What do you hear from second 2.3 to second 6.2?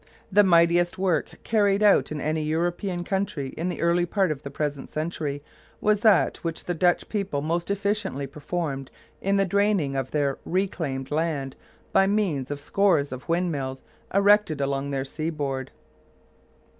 European country in the early part of the present century was